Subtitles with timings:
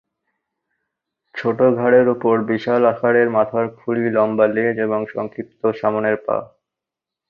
[1.35, 6.37] ছোট ঘাড়ের উপর বিশাল আকারের মাথার খুলি, লম্বা লেজ এবং সংক্ষিপ্ত সামনের পা।